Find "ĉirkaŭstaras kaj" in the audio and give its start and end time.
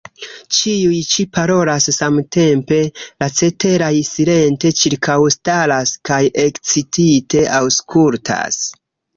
4.81-6.21